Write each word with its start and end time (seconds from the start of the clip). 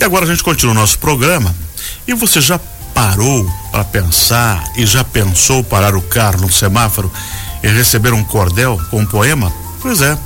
E 0.00 0.04
agora 0.04 0.24
a 0.24 0.28
gente 0.28 0.44
continua 0.44 0.72
o 0.72 0.78
nosso 0.78 0.98
programa. 0.98 1.54
E 2.06 2.14
você 2.14 2.40
já 2.40 2.58
parou 2.94 3.44
para 3.72 3.84
pensar 3.84 4.64
e 4.76 4.86
já 4.86 5.02
pensou 5.02 5.64
parar 5.64 5.96
o 5.96 6.02
carro 6.02 6.42
no 6.42 6.52
semáforo 6.52 7.12
e 7.62 7.68
receber 7.68 8.12
um 8.12 8.22
cordel 8.22 8.80
com 8.90 9.00
um 9.00 9.06
poema? 9.06 9.52
Pois 9.80 10.00
é, 10.00 10.16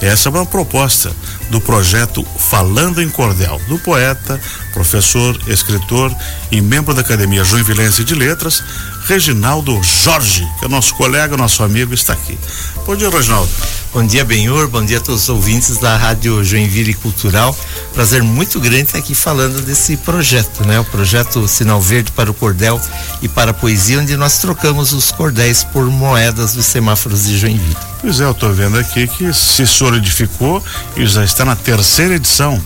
essa 0.00 0.28
é 0.28 0.30
uma 0.30 0.46
proposta 0.46 1.12
do 1.50 1.60
projeto 1.60 2.24
Falando 2.38 3.00
em 3.00 3.08
Cordel, 3.08 3.60
do 3.68 3.78
poeta, 3.78 4.40
professor, 4.72 5.40
escritor 5.46 6.14
e 6.50 6.60
membro 6.60 6.92
da 6.92 7.00
Academia 7.00 7.44
Joinvilense 7.44 8.04
de 8.04 8.14
Letras, 8.14 8.62
Reginaldo 9.06 9.80
Jorge, 9.84 10.44
que 10.58 10.64
é 10.64 10.68
nosso 10.68 10.92
colega, 10.96 11.36
nosso 11.36 11.62
amigo, 11.62 11.94
está 11.94 12.12
aqui. 12.12 12.36
Bom 12.84 12.96
dia, 12.96 13.08
Reginaldo. 13.08 13.48
Bom 13.94 14.04
dia, 14.04 14.24
Benhur. 14.24 14.66
Bom 14.66 14.84
dia 14.84 14.98
a 14.98 15.00
todos 15.00 15.22
os 15.22 15.28
ouvintes 15.28 15.78
da 15.78 15.96
Rádio 15.96 16.42
Joinville 16.42 16.92
Cultural. 16.92 17.56
Prazer 17.94 18.24
muito 18.24 18.58
grande 18.58 18.82
estar 18.82 18.98
aqui 18.98 19.14
falando 19.14 19.62
desse 19.62 19.96
projeto, 19.98 20.66
né? 20.66 20.80
O 20.80 20.84
projeto 20.84 21.46
Sinal 21.46 21.80
Verde 21.80 22.10
para 22.10 22.28
o 22.28 22.34
Cordel 22.34 22.80
e 23.22 23.28
para 23.28 23.52
a 23.52 23.54
Poesia, 23.54 24.00
onde 24.00 24.16
nós 24.16 24.38
trocamos 24.38 24.92
os 24.92 25.12
cordéis 25.12 25.62
por 25.62 25.86
moedas 25.86 26.54
dos 26.54 26.66
semáforos 26.66 27.26
de 27.26 27.38
Joinville. 27.38 27.76
Pois 28.00 28.20
é, 28.20 28.24
eu 28.24 28.32
estou 28.32 28.52
vendo 28.52 28.76
aqui 28.76 29.06
que 29.06 29.32
se 29.32 29.68
solidificou 29.68 30.60
e 30.96 31.06
já 31.06 31.24
está 31.24 31.44
na 31.44 31.54
terceira 31.54 32.16
edição. 32.16 32.60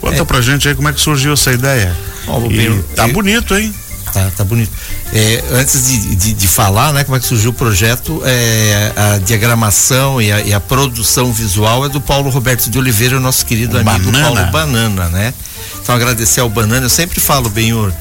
Conta 0.00 0.16
é. 0.20 0.24
pra 0.24 0.40
gente 0.40 0.66
aí 0.66 0.74
como 0.74 0.88
é 0.88 0.92
que 0.92 1.00
surgiu 1.00 1.34
essa 1.34 1.52
ideia. 1.52 1.96
Bom, 2.26 2.50
e 2.50 2.82
tá 2.96 3.06
eu, 3.06 3.12
bonito, 3.12 3.54
hein? 3.54 3.72
Tá, 4.12 4.30
tá 4.36 4.44
bonito. 4.44 4.70
É, 5.12 5.44
antes 5.52 5.86
de, 5.86 6.16
de, 6.16 6.32
de, 6.34 6.48
falar, 6.48 6.92
né, 6.92 7.04
como 7.04 7.16
é 7.16 7.20
que 7.20 7.26
surgiu 7.26 7.50
o 7.50 7.54
projeto, 7.54 8.22
é, 8.24 8.92
a 8.96 9.18
diagramação 9.18 10.20
e 10.20 10.32
a, 10.32 10.40
e 10.40 10.52
a, 10.52 10.60
produção 10.60 11.32
visual 11.32 11.84
é 11.84 11.88
do 11.88 12.00
Paulo 12.00 12.30
Roberto 12.30 12.68
de 12.68 12.78
Oliveira, 12.78 13.20
nosso 13.20 13.46
querido 13.46 13.76
o 13.76 13.80
amigo 13.80 14.10
Banana. 14.10 14.24
Paulo 14.24 14.52
Banana, 14.52 15.08
né? 15.08 15.34
Então 15.82 15.94
agradecer 15.94 16.40
ao 16.40 16.48
Banana, 16.48 16.86
eu 16.86 16.90
sempre 16.90 17.20
falo, 17.20 17.48
Benhur, 17.48 17.92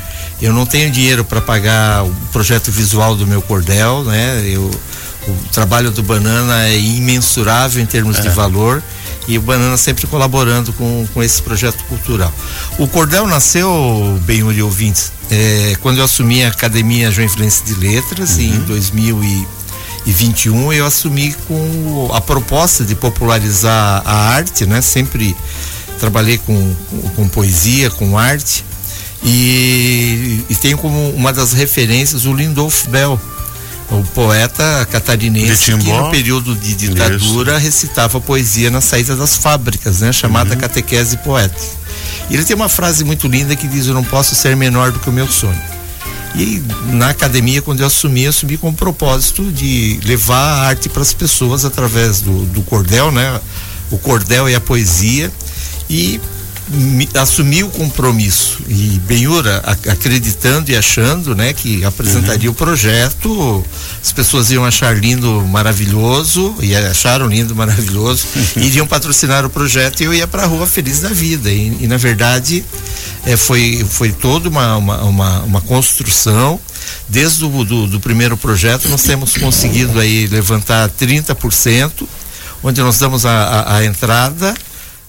eu 0.42 0.54
não 0.54 0.66
tenho 0.66 0.90
dinheiro 0.90 1.24
para 1.24 1.42
pagar 1.42 2.04
o 2.04 2.12
projeto 2.32 2.72
visual 2.72 3.16
do 3.16 3.28
meu 3.28 3.42
cordel, 3.42 4.04
né? 4.04 4.42
Eu, 4.46 4.70
o 5.28 5.36
trabalho 5.52 5.92
do 5.92 6.02
Banana 6.02 6.68
é 6.68 6.80
imensurável 6.80 7.82
em 7.82 7.86
termos 7.86 8.18
é. 8.18 8.22
de 8.22 8.30
valor 8.30 8.82
e 9.30 9.38
o 9.38 9.42
Banana 9.42 9.78
sempre 9.78 10.08
colaborando 10.08 10.74
com, 10.74 11.08
com 11.14 11.22
esse 11.22 11.40
projeto 11.42 11.86
cultural. 11.86 12.34
O 12.80 12.88
Cordel 12.88 13.28
nasceu, 13.28 14.20
bem 14.26 14.42
ouvintes, 14.62 15.12
é, 15.30 15.78
quando 15.82 16.00
eu 16.00 16.04
assumi 16.04 16.44
a 16.44 16.48
Academia 16.48 17.12
Joinvilense 17.12 17.64
de 17.64 17.76
Letras 17.76 18.38
uhum. 18.38 18.42
em 18.42 18.60
2021, 18.62 20.74
eu 20.74 20.84
assumi 20.84 21.36
com 21.48 22.10
a 22.12 22.20
proposta 22.20 22.84
de 22.84 22.96
popularizar 22.96 24.02
a 24.04 24.32
arte, 24.32 24.66
né? 24.66 24.82
Sempre 24.82 25.38
trabalhei 26.00 26.40
com, 26.40 26.76
com, 26.90 27.02
com 27.10 27.28
poesia, 27.28 27.92
com 27.92 28.18
arte 28.18 28.66
e, 29.24 30.44
e 30.50 30.56
tenho 30.56 30.78
como 30.78 31.12
uma 31.12 31.32
das 31.32 31.54
referências 31.54 32.26
o 32.26 32.34
Lindolf 32.34 32.88
Bell, 32.88 33.20
o 33.92 34.04
poeta 34.04 34.88
catarinense 34.92 35.76
que 35.78 35.92
no 35.92 36.12
período 36.12 36.56
de 36.56 36.76
ditadura 36.76 37.54
Isso. 37.54 37.64
recitava 37.64 38.22
poesia 38.22 38.70
na 38.70 38.82
saída 38.82 39.16
das 39.16 39.38
fábricas, 39.38 40.02
né? 40.02 40.12
Chamada 40.12 40.54
uhum. 40.54 40.60
catequese 40.60 41.18
poética. 41.18 41.80
E 42.30 42.36
ele 42.36 42.46
tem 42.46 42.56
uma 42.56 42.70
frase 42.70 43.04
muito 43.04 43.28
linda 43.28 43.56
que 43.56 43.68
diz: 43.68 43.88
Eu 43.88 43.94
não 43.94 44.04
posso 44.04 44.36
ser 44.36 44.56
menor 44.56 44.92
do 44.92 45.00
que 45.00 45.10
o 45.10 45.14
meu 45.14 45.28
sonho. 45.28 45.60
E 46.36 46.64
na 46.92 47.10
academia, 47.10 47.62
quando 47.62 47.80
eu 47.80 47.88
assumi, 47.88 48.24
eu 48.24 48.30
assumi 48.30 48.58
com 48.58 48.70
o 48.70 48.74
propósito 48.74 49.52
de 49.52 50.00
levar 50.04 50.38
a 50.38 50.68
arte 50.68 50.88
para 50.88 51.02
as 51.02 51.12
pessoas 51.12 51.66
através 51.66 52.22
do, 52.22 52.46
do 52.46 52.62
cordel, 52.62 53.12
né? 53.12 53.40
O 53.90 53.98
cordel 53.98 54.48
e 54.48 54.54
a 54.54 54.62
poesia. 54.62 55.32
E 55.90 56.22
assumir 57.16 57.64
o 57.64 57.70
compromisso 57.70 58.60
e 58.68 59.00
Benhura 59.06 59.64
acreditando 59.88 60.72
e 60.72 60.76
achando, 60.76 61.36
né, 61.36 61.52
que 61.52 61.84
apresentaria 61.84 62.48
uhum. 62.50 62.54
o 62.54 62.58
projeto, 62.58 63.66
as 64.02 64.12
pessoas 64.12 64.52
iam 64.52 64.64
achar 64.64 64.96
lindo, 64.96 65.42
maravilhoso 65.48 66.56
e 66.62 66.76
acharam 66.76 67.28
lindo, 67.28 67.56
maravilhoso, 67.56 68.28
iriam 68.58 68.86
patrocinar 68.86 69.46
o 69.46 69.50
projeto 69.50 70.02
e 70.02 70.06
eu 70.06 70.14
ia 70.14 70.28
para 70.28 70.44
a 70.44 70.46
rua 70.46 70.68
feliz 70.68 71.00
da 71.00 71.10
vida. 71.10 71.50
E, 71.50 71.78
e 71.82 71.88
na 71.88 71.98
verdade 71.98 72.64
é, 73.26 73.36
foi 73.36 73.86
foi 73.90 74.12
toda 74.12 74.48
uma, 74.48 74.78
uma, 74.78 75.04
uma, 75.04 75.40
uma 75.42 75.62
construção. 75.62 76.60
Desde 77.08 77.44
o 77.44 77.64
do, 77.64 77.88
do 77.88 78.00
primeiro 78.00 78.38
projeto 78.38 78.88
nós 78.90 79.04
temos 79.04 79.36
conseguido 79.38 80.00
aí 80.00 80.28
levantar 80.28 80.90
30%, 80.90 82.08
onde 82.64 82.82
nós 82.82 82.98
damos 83.00 83.26
a, 83.26 83.32
a, 83.32 83.78
a 83.78 83.86
entrada 83.86 84.54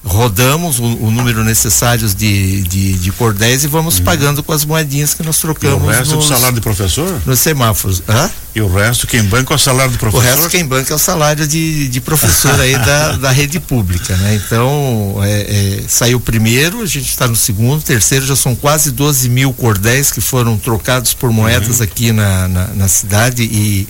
rodamos 0.02 0.78
o, 0.78 0.84
o, 0.84 1.10
número 1.10 1.44
necessário 1.44 2.08
de, 2.08 2.62
de, 2.62 2.94
de 2.94 3.12
cordéis 3.12 3.64
e 3.64 3.66
vamos 3.66 3.98
uhum. 3.98 4.04
pagando 4.04 4.42
com 4.42 4.52
as 4.52 4.64
moedinhas 4.64 5.12
que 5.12 5.22
nós 5.22 5.38
trocamos. 5.38 5.82
E 5.82 5.86
o 5.86 5.90
resto 5.90 6.14
nos, 6.14 6.24
é 6.24 6.26
o 6.26 6.36
salário 6.36 6.54
do 6.54 6.62
professor? 6.62 7.20
Nos 7.26 7.38
semáforos. 7.40 8.02
Hã? 8.08 8.30
E 8.54 8.62
o 8.62 8.72
resto 8.72 9.06
quem 9.06 9.22
banca 9.24 9.52
é 9.52 9.56
o 9.56 9.58
salário 9.58 9.92
do 9.92 9.98
professor? 9.98 10.24
O 10.24 10.26
resto 10.26 10.48
quem 10.48 10.64
banca 10.64 10.92
é 10.92 10.96
o 10.96 10.98
salário 10.98 11.46
de, 11.46 11.88
de 11.88 12.00
professor 12.00 12.58
aí 12.58 12.78
da, 12.78 13.12
da 13.18 13.30
rede 13.30 13.60
pública, 13.60 14.16
né? 14.16 14.40
Então, 14.44 15.20
é, 15.22 15.40
é, 15.42 15.82
saiu 15.86 16.16
o 16.16 16.20
primeiro, 16.20 16.80
a 16.80 16.86
gente 16.86 17.08
está 17.08 17.28
no 17.28 17.36
segundo, 17.36 17.82
terceiro 17.82 18.24
já 18.24 18.34
são 18.34 18.56
quase 18.56 18.90
12 18.92 19.28
mil 19.28 19.52
cordéis 19.52 20.10
que 20.10 20.20
foram 20.20 20.56
trocados 20.56 21.12
por 21.12 21.30
moedas 21.30 21.78
uhum. 21.78 21.84
aqui 21.84 22.10
na, 22.10 22.48
na, 22.48 22.66
na 22.68 22.88
cidade 22.88 23.42
e, 23.42 23.86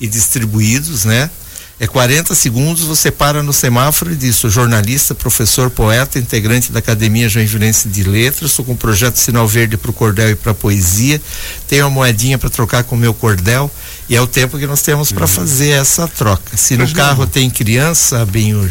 e 0.00 0.08
distribuídos, 0.08 1.04
né? 1.04 1.28
É 1.80 1.88
40 1.88 2.36
segundos, 2.36 2.84
você 2.84 3.10
para 3.10 3.42
no 3.42 3.52
semáforo 3.52 4.12
e 4.12 4.16
diz: 4.16 4.36
sou 4.36 4.48
jornalista, 4.48 5.14
professor, 5.14 5.68
poeta, 5.70 6.20
integrante 6.20 6.70
da 6.70 6.78
Academia 6.78 7.28
Joinvilense 7.28 7.88
de 7.88 8.04
Letras, 8.04 8.52
sou 8.52 8.64
com 8.64 8.72
o 8.72 8.76
projeto 8.76 9.16
Sinal 9.16 9.48
Verde 9.48 9.76
para 9.76 9.90
o 9.90 9.94
Cordel 9.94 10.30
e 10.30 10.34
para 10.36 10.52
a 10.52 10.54
Poesia, 10.54 11.20
tenho 11.66 11.84
uma 11.84 11.90
moedinha 11.90 12.38
para 12.38 12.48
trocar 12.48 12.84
com 12.84 12.94
o 12.94 12.98
meu 12.98 13.12
cordel 13.12 13.68
e 14.08 14.14
é 14.14 14.20
o 14.20 14.26
tempo 14.26 14.56
que 14.56 14.66
nós 14.66 14.82
temos 14.82 15.10
para 15.10 15.22
uhum. 15.22 15.28
fazer 15.28 15.70
essa 15.70 16.06
troca. 16.06 16.56
Se 16.56 16.76
no 16.76 16.88
carro 16.92 17.26
tem 17.26 17.50
criança, 17.50 18.24
Benhur, 18.24 18.70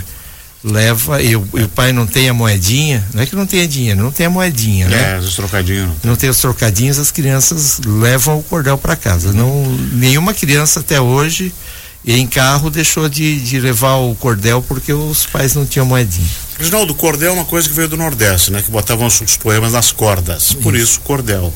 leva 0.64 1.22
e 1.22 1.36
o, 1.36 1.46
e 1.56 1.64
o, 1.64 1.70
pai 1.70 1.92
não 1.92 2.08
tem 2.08 2.30
a 2.30 2.34
moedinha, 2.34 3.06
não 3.14 3.22
é 3.22 3.26
que 3.26 3.36
não 3.36 3.46
tenha 3.46 3.68
dinheiro, 3.68 4.02
não 4.02 4.12
tem 4.12 4.28
a 4.28 4.30
moedinha, 4.30 4.88
né? 4.88 5.16
É, 5.16 5.20
os 5.20 5.36
trocadinhos. 5.36 5.92
Não 6.04 6.16
tem 6.16 6.30
os 6.30 6.38
trocadinhos, 6.38 6.98
as 6.98 7.12
crianças 7.12 7.82
levam 7.86 8.40
o 8.40 8.44
cordel 8.44 8.78
para 8.78 8.96
casa. 8.96 9.34
Não, 9.34 9.70
nenhuma 9.92 10.34
criança 10.34 10.80
até 10.80 11.02
hoje 11.02 11.54
e 12.06 12.20
em 12.20 12.28
carro 12.28 12.70
deixou 12.70 13.08
de, 13.08 13.40
de 13.40 13.60
levar 13.60 13.96
o 13.96 14.14
cordel 14.16 14.62
porque 14.62 14.92
os 14.92 15.26
pais 15.26 15.56
não 15.56 15.66
tinham 15.66 15.86
moedinha. 15.86 16.28
Reginaldo, 16.58 16.94
o 16.94 16.96
cordel 16.96 17.30
é 17.30 17.34
uma 17.34 17.46
coisa 17.46 17.68
que 17.68 17.74
veio 17.74 17.88
do 17.88 17.98
Nordeste, 17.98 18.52
né? 18.52 18.62
Que 18.62 18.70
botavam 18.70 19.08
os, 19.08 19.22
os 19.22 19.38
poemas 19.38 19.74
nas 19.74 19.92
cordas. 19.92 20.54
Por 20.54 20.76
isso, 20.76 20.84
isso 20.84 21.00
cordel. 21.02 21.54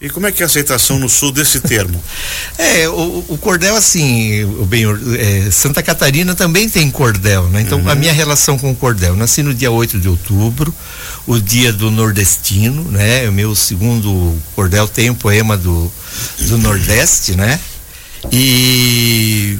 E 0.00 0.10
como 0.10 0.26
é 0.26 0.32
que 0.32 0.42
é 0.42 0.44
a 0.44 0.46
aceitação 0.46 0.98
no 0.98 1.08
sul 1.08 1.32
desse 1.32 1.60
termo? 1.60 1.98
é, 2.58 2.88
o, 2.88 3.24
o, 3.28 3.38
cordel, 3.38 3.74
assim, 3.74 4.44
o 4.44 4.66
bem, 4.66 4.84
é, 5.18 5.50
Santa 5.50 5.82
Catarina 5.82 6.34
também 6.34 6.68
tem 6.68 6.90
cordel, 6.90 7.48
né? 7.48 7.62
Então, 7.62 7.78
uhum. 7.78 7.88
a 7.88 7.94
minha 7.94 8.12
relação 8.12 8.58
com 8.58 8.70
o 8.70 8.76
cordel, 8.76 9.16
nasci 9.16 9.42
no 9.42 9.54
dia 9.54 9.70
8 9.70 9.98
de 9.98 10.08
outubro, 10.08 10.74
o 11.26 11.38
dia 11.40 11.72
do 11.72 11.90
nordestino, 11.90 12.84
né? 12.90 13.28
O 13.28 13.32
meu 13.32 13.54
segundo 13.54 14.36
cordel 14.54 14.86
tem 14.86 15.08
um 15.08 15.14
poema 15.14 15.56
do, 15.56 15.90
do 16.38 16.58
Nordeste, 16.58 17.34
né? 17.34 17.58
E 18.32 19.58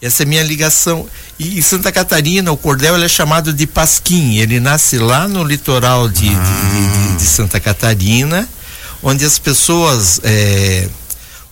essa 0.00 0.22
é 0.22 0.26
minha 0.26 0.42
ligação. 0.42 1.06
E 1.38 1.58
em 1.58 1.62
Santa 1.62 1.90
Catarina, 1.90 2.52
o 2.52 2.56
cordel 2.56 2.96
é 3.02 3.08
chamado 3.08 3.52
de 3.52 3.66
pasquim. 3.66 4.38
Ele 4.38 4.60
nasce 4.60 4.98
lá 4.98 5.26
no 5.26 5.42
litoral 5.42 6.08
de, 6.08 6.28
ah. 6.28 6.32
de, 6.32 7.08
de, 7.12 7.16
de, 7.16 7.24
Santa 7.24 7.58
Catarina, 7.58 8.48
onde 9.02 9.24
as 9.24 9.38
pessoas. 9.38 10.20
É, 10.22 10.88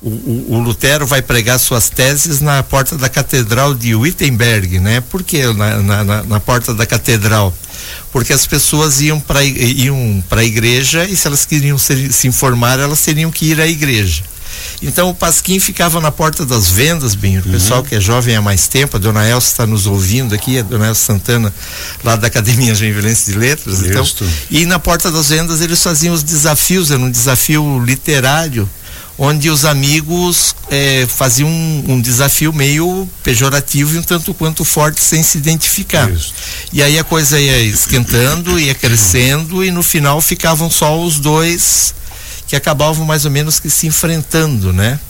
o, 0.02 0.10
o, 0.10 0.46
o, 0.50 0.58
Lutero 0.60 1.06
vai 1.06 1.22
pregar 1.22 1.58
suas 1.58 1.88
teses 1.88 2.42
na 2.42 2.62
porta 2.62 2.94
da 2.98 3.08
Catedral 3.08 3.74
de 3.74 3.94
Wittenberg, 3.94 4.78
né? 4.78 5.00
Por 5.00 5.22
que 5.22 5.42
na, 5.54 6.04
na, 6.04 6.22
na 6.22 6.40
porta 6.40 6.74
da 6.74 6.84
Catedral? 6.84 7.54
Porque 8.12 8.34
as 8.34 8.46
pessoas 8.46 9.00
iam 9.00 9.18
para 9.18 9.42
iam 9.42 10.22
a 10.30 10.44
igreja 10.44 11.06
e 11.06 11.16
se 11.16 11.26
elas 11.26 11.46
queriam 11.46 11.78
se, 11.78 12.12
se 12.12 12.28
informar, 12.28 12.78
elas 12.78 13.00
teriam 13.00 13.30
que 13.30 13.46
ir 13.46 13.60
à 13.60 13.66
igreja. 13.66 14.22
Então 14.82 15.10
o 15.10 15.14
Pasquim 15.14 15.58
ficava 15.58 16.00
na 16.00 16.10
porta 16.10 16.44
das 16.44 16.68
vendas, 16.68 17.14
bem, 17.14 17.38
o 17.38 17.44
uhum. 17.44 17.52
pessoal 17.52 17.82
que 17.82 17.94
é 17.94 18.00
jovem 18.00 18.36
há 18.36 18.42
mais 18.42 18.66
tempo, 18.66 18.96
a 18.96 19.00
dona 19.00 19.28
Elsa 19.28 19.50
está 19.50 19.66
nos 19.66 19.86
ouvindo 19.86 20.34
aqui, 20.34 20.58
a 20.58 20.62
dona 20.62 20.88
Elsa 20.88 21.06
Santana, 21.06 21.52
lá 22.02 22.16
da 22.16 22.26
Academia 22.26 22.74
Joinvilense 22.74 23.32
de 23.32 23.38
Letras, 23.38 23.82
então, 23.82 24.06
e 24.50 24.66
na 24.66 24.78
porta 24.78 25.10
das 25.10 25.28
vendas 25.28 25.60
eles 25.60 25.82
faziam 25.82 26.14
os 26.14 26.22
desafios, 26.22 26.90
era 26.90 27.00
um 27.00 27.10
desafio 27.10 27.82
literário, 27.84 28.68
onde 29.16 29.48
os 29.48 29.64
amigos 29.64 30.56
eh, 30.70 31.06
faziam 31.08 31.48
um, 31.48 31.84
um, 31.88 32.00
desafio 32.00 32.52
meio 32.52 33.08
pejorativo 33.22 33.94
e 33.94 33.98
um 33.98 34.02
tanto 34.02 34.34
quanto 34.34 34.64
forte 34.64 35.00
sem 35.00 35.22
se 35.22 35.38
identificar. 35.38 36.10
Isso. 36.10 36.34
E 36.72 36.82
aí 36.82 36.98
a 36.98 37.04
coisa 37.04 37.38
ia 37.38 37.60
esquentando, 37.60 38.58
ia 38.58 38.74
crescendo 38.74 39.64
e 39.64 39.70
no 39.70 39.82
final 39.82 40.20
ficavam 40.20 40.68
só 40.70 41.00
os 41.00 41.20
dois 41.20 41.94
que 42.54 42.56
acabavam 42.56 43.04
mais 43.04 43.24
ou 43.24 43.32
menos 43.32 43.58
que 43.58 43.68
se 43.68 43.88
enfrentando, 43.88 44.72
né? 44.72 45.00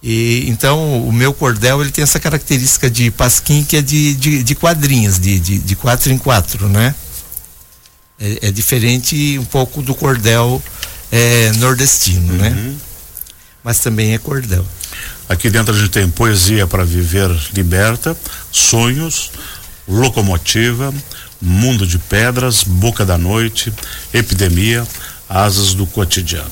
E, 0.00 0.44
então 0.48 1.00
o 1.02 1.12
meu 1.12 1.34
cordel 1.34 1.80
ele 1.80 1.90
tem 1.90 2.04
essa 2.04 2.20
característica 2.20 2.88
de 2.88 3.10
pasquim 3.10 3.64
que 3.64 3.76
é 3.76 3.82
de, 3.82 4.14
de, 4.14 4.42
de 4.44 4.54
quadrinhos, 4.54 5.18
de, 5.18 5.40
de, 5.40 5.58
de 5.58 5.76
quatro 5.76 6.12
em 6.12 6.18
quatro, 6.18 6.68
né? 6.68 6.94
É, 8.20 8.48
é 8.48 8.50
diferente 8.52 9.36
um 9.38 9.44
pouco 9.44 9.82
do 9.82 9.94
cordel 9.96 10.62
é, 11.10 11.50
nordestino, 11.56 12.34
né? 12.34 12.50
uhum. 12.50 12.54
né? 12.54 12.74
Mas 13.64 13.80
também 13.80 14.14
é 14.14 14.18
cordel. 14.18 14.64
Aqui 15.28 15.50
dentro 15.50 15.74
a 15.74 15.78
gente 15.78 15.90
tem 15.90 16.08
poesia 16.08 16.66
para 16.68 16.84
viver 16.84 17.30
liberta, 17.52 18.16
sonhos, 18.52 19.32
locomotiva, 19.88 20.94
mundo 21.40 21.84
de 21.86 21.98
pedras, 21.98 22.62
boca 22.62 23.04
da 23.04 23.18
noite, 23.18 23.72
epidemia, 24.12 24.86
asas 25.28 25.74
do 25.74 25.86
cotidiano. 25.86 26.50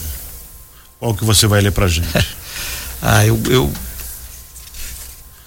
Qual 0.99 1.15
que 1.15 1.25
você 1.25 1.47
vai 1.47 1.61
ler 1.61 1.73
pra 1.73 1.89
gente? 1.89 2.09
ah, 3.03 3.27
eu, 3.27 3.41
eu 3.49 3.73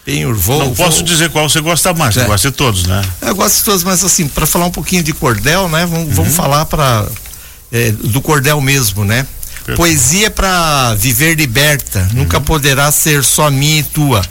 tenho, 0.06 0.36
vou, 0.36 0.60
Não 0.60 0.76
posso 0.76 0.98
vou... 0.98 1.06
dizer 1.06 1.30
qual 1.32 1.50
você 1.50 1.60
gosta 1.62 1.94
mais, 1.94 2.16
é. 2.16 2.22
você 2.22 2.28
gosta 2.28 2.52
de 2.52 2.56
todos, 2.56 2.86
né? 2.86 3.02
Eu 3.22 3.36
gosto 3.36 3.58
de 3.58 3.64
todos, 3.64 3.84
mas 3.84 4.04
assim, 4.04 4.28
para 4.28 4.46
falar 4.46 4.66
um 4.66 4.72
pouquinho 4.72 5.02
de 5.02 5.14
cordel, 5.14 5.68
né? 5.68 5.86
Vamos, 5.86 6.10
uhum. 6.10 6.14
vamos 6.14 6.36
falar 6.36 6.66
para 6.66 7.08
é, 7.72 7.92
do 7.92 8.22
cordel 8.22 8.62
mesmo, 8.62 9.04
né? 9.04 9.26
Perfeito. 9.66 9.78
Poesia 9.78 10.30
para 10.30 10.94
viver 10.94 11.36
liberta, 11.36 12.08
uhum. 12.12 12.20
nunca 12.20 12.40
poderá 12.40 12.92
ser 12.92 13.24
só 13.24 13.50
minha 13.50 13.80
e 13.80 13.84
tua. 13.84 14.24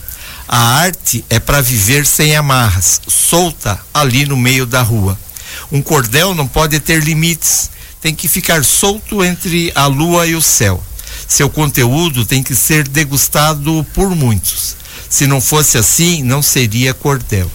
A 0.46 0.58
arte 0.76 1.24
é 1.28 1.40
para 1.40 1.60
viver 1.60 2.06
sem 2.06 2.36
amarras, 2.36 3.00
solta 3.08 3.80
ali 3.92 4.26
no 4.26 4.36
meio 4.36 4.66
da 4.66 4.82
rua. 4.82 5.18
Um 5.72 5.82
cordel 5.82 6.34
não 6.34 6.46
pode 6.46 6.78
ter 6.78 7.02
limites, 7.02 7.70
tem 8.04 8.14
que 8.14 8.28
ficar 8.28 8.62
solto 8.62 9.24
entre 9.24 9.72
a 9.74 9.86
lua 9.86 10.26
e 10.26 10.34
o 10.34 10.42
céu. 10.42 10.84
Seu 11.26 11.48
conteúdo 11.48 12.26
tem 12.26 12.42
que 12.42 12.54
ser 12.54 12.86
degustado 12.86 13.82
por 13.94 14.14
muitos. 14.14 14.76
Se 15.08 15.26
não 15.26 15.40
fosse 15.40 15.78
assim, 15.78 16.22
não 16.22 16.42
seria 16.42 16.92
cordel. 16.92 17.50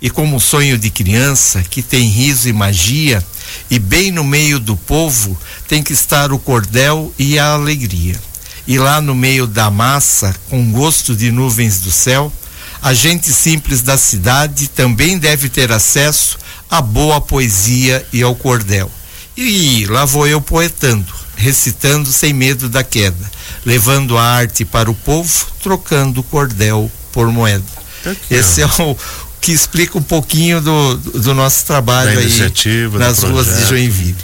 E 0.00 0.08
como 0.08 0.40
sonho 0.40 0.78
de 0.78 0.88
criança, 0.88 1.62
que 1.68 1.82
tem 1.82 2.08
riso 2.08 2.48
e 2.48 2.54
magia, 2.54 3.22
e 3.70 3.78
bem 3.78 4.10
no 4.10 4.24
meio 4.24 4.58
do 4.58 4.78
povo 4.78 5.38
tem 5.68 5.82
que 5.82 5.92
estar 5.92 6.32
o 6.32 6.38
cordel 6.38 7.12
e 7.18 7.38
a 7.38 7.52
alegria. 7.52 8.18
E 8.66 8.78
lá 8.78 8.98
no 8.98 9.14
meio 9.14 9.46
da 9.46 9.70
massa, 9.70 10.34
com 10.48 10.72
gosto 10.72 11.14
de 11.14 11.30
nuvens 11.30 11.80
do 11.80 11.92
céu, 11.92 12.32
a 12.80 12.94
gente 12.94 13.30
simples 13.30 13.82
da 13.82 13.98
cidade 13.98 14.68
também 14.68 15.18
deve 15.18 15.50
ter 15.50 15.70
acesso 15.70 16.38
à 16.70 16.80
boa 16.80 17.20
poesia 17.20 18.06
e 18.10 18.22
ao 18.22 18.34
cordel. 18.34 18.90
E 19.36 19.86
lá 19.86 20.04
vou 20.04 20.26
eu 20.26 20.40
poetando, 20.40 21.12
recitando 21.36 22.12
sem 22.12 22.32
medo 22.32 22.68
da 22.68 22.84
queda, 22.84 23.30
levando 23.64 24.18
a 24.18 24.22
arte 24.22 24.64
para 24.64 24.90
o 24.90 24.94
povo, 24.94 25.46
trocando 25.62 26.22
cordel 26.22 26.90
por 27.12 27.28
moeda. 27.28 27.64
Aqui, 28.04 28.34
Esse 28.34 28.62
ó. 28.62 28.66
é 28.66 28.82
o, 28.82 28.96
que 29.42 29.50
explica 29.50 29.98
um 29.98 30.02
pouquinho 30.02 30.60
do, 30.60 30.96
do 30.96 31.34
nosso 31.34 31.66
trabalho 31.66 32.16
aí 32.16 32.52
nas 32.98 33.22
ruas 33.24 33.46
de 33.46 33.66
Joinville. 33.66 34.16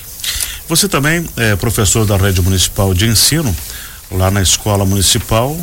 Você 0.68 0.88
também 0.88 1.28
é 1.36 1.56
professor 1.56 2.06
da 2.06 2.16
rede 2.16 2.40
municipal 2.40 2.94
de 2.94 3.06
ensino, 3.06 3.54
lá 4.12 4.30
na 4.30 4.40
escola 4.40 4.86
municipal. 4.86 5.58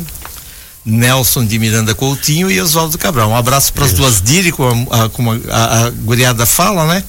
Nelson 0.84 1.44
de 1.44 1.58
Miranda 1.58 1.94
Coutinho 1.94 2.48
e 2.48 2.60
Oswaldo 2.60 2.96
Cabral. 2.96 3.30
Um 3.30 3.36
abraço 3.36 3.72
para 3.72 3.86
as 3.86 3.92
duas 3.92 4.22
Diri, 4.22 4.52
como, 4.52 4.86
a, 4.92 5.04
a, 5.04 5.64
a, 5.64 5.86
a 5.86 5.90
guriada 5.90 6.46
fala, 6.46 6.86
né? 6.86 7.02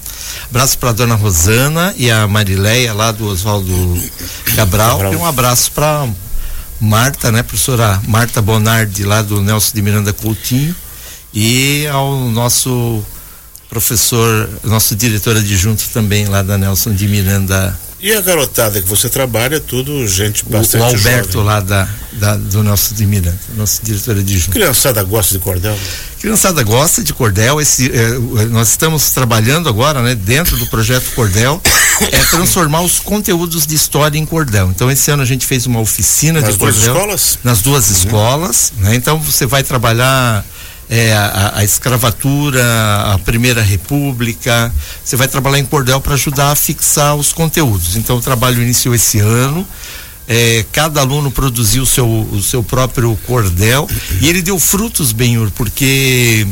Abraço 0.50 0.78
para 0.78 0.90
a 0.90 0.94
dona 0.94 1.16
Rosana 1.16 1.94
e 1.98 2.10
a 2.10 2.28
Marileia 2.28 2.94
lá 2.94 3.12
do 3.12 3.28
Oswaldo 3.28 3.74
Cabral. 4.56 4.98
Cabral. 4.98 5.14
E 5.14 5.16
um 5.16 5.26
abraço 5.26 5.72
para 5.72 6.08
Marta, 6.80 7.32
né? 7.32 7.44
Professora 7.44 8.02
Marta 8.08 8.42
Bonardi 8.42 9.04
lá 9.04 9.22
do 9.22 9.42
Nelson 9.42 9.72
de 9.74 9.82
Miranda 9.82 10.14
Coutinho 10.14 10.76
e 11.34 11.88
ao 11.88 12.30
nosso 12.30 13.04
professor, 13.70 14.50
nosso 14.64 14.96
diretor 14.96 15.36
adjunto 15.36 15.84
também 15.94 16.26
lá 16.26 16.42
da 16.42 16.58
Nelson 16.58 16.94
de 16.94 17.08
Miranda. 17.08 17.78
E 18.00 18.14
a 18.14 18.22
garotada 18.22 18.80
que 18.80 18.88
você 18.88 19.10
trabalha, 19.10 19.60
tudo 19.60 20.08
gente 20.08 20.46
bastante 20.46 20.84
O, 20.84 20.86
o 20.86 20.90
Alberto 20.90 21.32
jovem. 21.34 21.48
lá 21.48 21.60
da, 21.60 21.90
da, 22.14 22.36
do 22.36 22.64
Nelson 22.64 22.94
de 22.94 23.06
Miranda, 23.08 23.40
nosso 23.56 23.82
diretor 23.84 24.18
adjunto. 24.18 24.52
Criançada 24.52 25.04
gosta 25.04 25.34
de 25.34 25.40
cordel? 25.40 25.76
Criançada 26.20 26.62
gosta 26.62 27.04
de 27.04 27.12
cordel. 27.12 27.60
Esse, 27.60 27.92
eh, 27.92 28.46
nós 28.52 28.70
estamos 28.70 29.10
trabalhando 29.10 29.68
agora, 29.68 30.04
né, 30.04 30.14
dentro 30.14 30.58
do 30.58 30.68
projeto 30.68 31.12
Cordel, 31.16 31.60
é 32.12 32.20
transformar 32.26 32.82
os 32.82 33.00
conteúdos 33.00 33.66
de 33.66 33.74
história 33.74 34.18
em 34.18 34.26
cordel. 34.26 34.70
Então 34.70 34.92
esse 34.92 35.10
ano 35.10 35.24
a 35.24 35.26
gente 35.26 35.46
fez 35.46 35.66
uma 35.66 35.80
oficina 35.80 36.40
nas 36.40 36.54
de 36.54 36.60
cordel. 36.60 36.76
Nas 36.76 36.86
duas 36.86 36.96
escolas? 36.96 37.40
Nas 37.44 37.62
duas 37.62 37.88
uhum. 37.88 37.96
escolas, 37.96 38.74
né? 38.78 38.96
Então 38.96 39.20
você 39.20 39.48
vai 39.48 39.64
trabalhar 39.64 40.46
é, 40.90 41.14
a, 41.14 41.54
a, 41.56 41.64
escravatura, 41.64 42.64
a 43.14 43.20
Primeira 43.20 43.62
República. 43.62 44.74
Você 45.04 45.16
vai 45.16 45.28
trabalhar 45.28 45.60
em 45.60 45.66
cordel 45.66 46.00
para 46.00 46.14
ajudar 46.14 46.52
a 46.52 46.56
fixar 46.56 47.16
os 47.16 47.34
conteúdos. 47.34 47.96
Então 47.96 48.18
o 48.18 48.22
trabalho 48.22 48.62
iniciou 48.62 48.96
esse 48.96 49.20
ano. 49.20 49.68
É, 50.30 50.66
cada 50.74 51.00
aluno 51.00 51.32
produziu 51.32 51.84
o 51.84 51.86
seu, 51.86 52.08
o 52.08 52.44
seu 52.44 52.62
próprio 52.62 53.18
cordel 53.26 53.88
e 54.20 54.28
ele 54.28 54.42
deu 54.42 54.60
frutos, 54.60 55.14
Benhur, 55.14 55.50
porque 55.52 56.46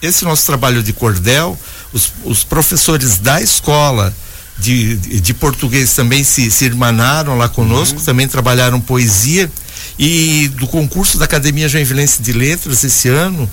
esse 0.00 0.24
nosso 0.24 0.46
trabalho 0.46 0.84
de 0.84 0.92
cordel, 0.92 1.58
os, 1.92 2.12
os 2.24 2.44
professores 2.44 3.18
da 3.18 3.42
escola 3.42 4.14
de, 4.56 4.96
de, 4.96 5.20
de, 5.20 5.34
português 5.34 5.94
também 5.94 6.22
se, 6.22 6.48
se 6.48 6.64
irmanaram 6.64 7.36
lá 7.36 7.48
conosco, 7.48 7.98
uhum. 7.98 8.04
também 8.04 8.28
trabalharam 8.28 8.80
poesia 8.80 9.50
e 9.98 10.48
do 10.54 10.68
concurso 10.68 11.18
da 11.18 11.24
Academia 11.24 11.68
Joinvilense 11.68 12.22
de 12.22 12.32
Letras 12.32 12.84
esse 12.84 13.08
ano, 13.08 13.50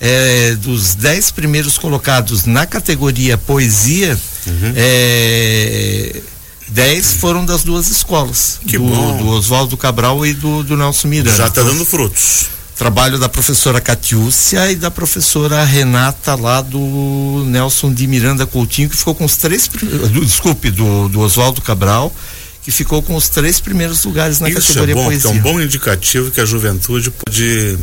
é, 0.00 0.54
dos 0.56 0.94
dez 0.94 1.30
primeiros 1.30 1.78
colocados 1.78 2.44
na 2.44 2.66
categoria 2.66 3.38
poesia, 3.38 4.18
uhum. 4.46 4.72
é, 4.76 6.20
dez 6.68 7.14
foram 7.14 7.44
das 7.44 7.62
duas 7.64 7.88
escolas. 7.88 8.60
Que 8.66 8.78
do, 8.78 8.84
bom. 8.84 9.16
do 9.18 9.28
Oswaldo 9.28 9.76
Cabral 9.76 10.24
e 10.26 10.34
do, 10.34 10.62
do 10.62 10.76
Nelson 10.76 11.08
Miranda. 11.08 11.36
Já 11.36 11.46
está 11.48 11.62
dando 11.62 11.84
frutos. 11.84 12.46
Trabalho 12.76 13.18
da 13.18 13.26
professora 13.26 13.80
Catiúcia 13.80 14.70
e 14.70 14.76
da 14.76 14.90
professora 14.90 15.64
Renata 15.64 16.34
lá 16.34 16.60
do 16.60 17.42
Nelson 17.46 17.90
de 17.90 18.06
Miranda 18.06 18.46
Coutinho, 18.46 18.90
que 18.90 18.96
ficou 18.96 19.14
com 19.14 19.24
os 19.24 19.36
três. 19.36 19.66
Do, 19.66 20.24
desculpe, 20.24 20.70
do, 20.70 21.08
do 21.08 21.20
Oswaldo 21.20 21.62
Cabral, 21.62 22.14
que 22.62 22.70
ficou 22.70 23.00
com 23.02 23.16
os 23.16 23.30
três 23.30 23.60
primeiros 23.60 24.04
lugares 24.04 24.40
na 24.40 24.50
Isso 24.50 24.60
categoria 24.60 24.92
é 24.92 24.94
bom, 24.94 25.04
poesia. 25.06 25.30
É 25.30 25.32
um 25.32 25.38
bom 25.38 25.58
indicativo 25.58 26.30
que 26.30 26.38
a 26.38 26.44
juventude 26.44 27.10
pode 27.10 27.78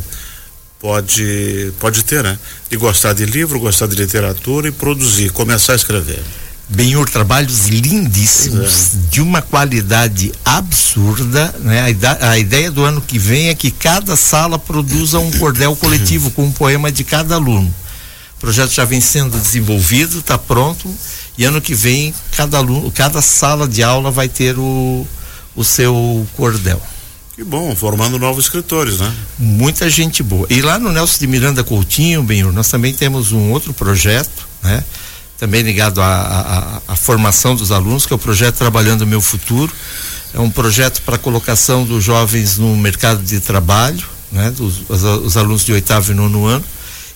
pode 0.83 1.71
pode 1.79 2.03
ter, 2.03 2.21
né? 2.21 2.37
De 2.69 2.75
gostar 2.75 3.13
de 3.13 3.25
livro, 3.25 3.57
gostar 3.57 3.87
de 3.87 3.95
literatura 3.95 4.67
e 4.67 4.71
produzir, 4.71 5.31
começar 5.31 5.71
a 5.71 5.75
escrever. 5.77 6.21
Benhur, 6.67 7.09
trabalhos 7.09 7.67
lindíssimos, 7.67 8.93
é. 8.93 8.97
de 9.09 9.21
uma 9.21 9.41
qualidade 9.41 10.33
absurda, 10.43 11.55
né? 11.59 11.95
A, 12.21 12.31
a, 12.31 12.37
ideia 12.37 12.69
do 12.69 12.83
ano 12.83 12.99
que 12.99 13.17
vem 13.17 13.47
é 13.47 13.55
que 13.55 13.71
cada 13.71 14.17
sala 14.17 14.59
produza 14.59 15.19
um 15.19 15.31
cordel 15.31 15.73
coletivo 15.77 16.29
com 16.31 16.43
um 16.43 16.51
poema 16.51 16.91
de 16.91 17.05
cada 17.05 17.35
aluno. 17.35 17.73
O 18.37 18.41
projeto 18.41 18.71
já 18.71 18.83
vem 18.83 18.99
sendo 18.99 19.39
desenvolvido, 19.39 20.19
está 20.19 20.37
pronto, 20.37 20.93
e 21.37 21.45
ano 21.45 21.61
que 21.61 21.73
vem 21.73 22.13
cada 22.35 22.57
aluno, 22.57 22.91
cada 22.91 23.21
sala 23.21 23.69
de 23.69 23.81
aula 23.81 24.11
vai 24.11 24.27
ter 24.27 24.57
o, 24.59 25.07
o 25.55 25.63
seu 25.63 26.27
cordel. 26.35 26.81
Que 27.35 27.43
bom, 27.43 27.75
formando 27.75 28.19
novos 28.19 28.45
escritores, 28.45 28.99
né? 28.99 29.11
Muita 29.39 29.89
gente 29.89 30.21
boa. 30.21 30.45
E 30.51 30.61
lá 30.61 30.77
no 30.77 30.91
Nelson 30.91 31.17
de 31.17 31.25
Miranda 31.25 31.63
Coutinho, 31.63 32.21
Benhur, 32.21 32.53
nós 32.53 32.67
também 32.67 32.93
temos 32.93 33.31
um 33.31 33.49
outro 33.51 33.73
projeto, 33.73 34.47
né? 34.61 34.83
Também 35.39 35.63
ligado 35.63 35.99
à, 35.99 36.81
à, 36.87 36.93
à 36.93 36.95
formação 36.95 37.55
dos 37.55 37.71
alunos, 37.71 38.05
que 38.05 38.13
é 38.13 38.15
o 38.15 38.19
projeto 38.19 38.57
Trabalhando 38.57 39.01
o 39.01 39.07
Meu 39.07 39.19
Futuro. 39.19 39.73
É 40.31 40.39
um 40.39 40.49
projeto 40.49 41.01
para 41.01 41.17
colocação 41.17 41.83
dos 41.83 42.03
jovens 42.03 42.59
no 42.59 42.77
mercado 42.77 43.23
de 43.23 43.39
trabalho, 43.39 44.05
né? 44.31 44.51
Dos, 44.51 44.83
os, 44.87 45.03
os 45.03 45.35
alunos 45.35 45.65
de 45.65 45.73
oitavo 45.73 46.11
e 46.11 46.15
nono 46.15 46.45
ano. 46.45 46.63